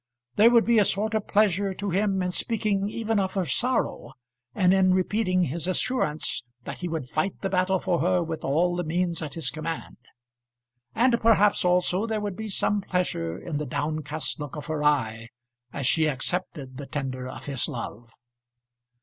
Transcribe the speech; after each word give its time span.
There 0.35 0.49
would 0.49 0.65
be 0.65 0.79
a 0.79 0.83
sort 0.83 1.13
of 1.13 1.27
pleasure 1.27 1.73
to 1.75 1.91
him 1.91 2.23
in 2.23 2.31
speaking 2.31 2.89
even 2.89 3.19
of 3.19 3.35
her 3.35 3.45
sorrow, 3.45 4.13
and 4.55 4.73
in 4.73 4.95
repeating 4.95 5.43
his 5.43 5.67
assurance 5.67 6.41
that 6.63 6.79
he 6.79 6.87
would 6.87 7.07
fight 7.11 7.39
the 7.41 7.51
battle 7.51 7.77
for 7.77 7.99
her 7.99 8.23
with 8.23 8.43
all 8.43 8.75
the 8.75 8.83
means 8.83 9.21
at 9.21 9.35
his 9.35 9.51
command. 9.51 9.97
And 10.95 11.21
perhaps 11.21 11.63
also 11.63 12.07
there 12.07 12.19
would 12.19 12.35
be 12.35 12.49
some 12.49 12.81
pleasure 12.81 13.37
in 13.37 13.57
the 13.57 13.67
downcast 13.67 14.39
look 14.39 14.55
of 14.55 14.65
her 14.65 14.83
eye, 14.83 15.27
as 15.71 15.85
she 15.85 16.07
accepted 16.07 16.77
the 16.77 16.87
tender 16.87 17.27
of 17.27 17.45
his 17.45 17.67
love. 17.67 18.09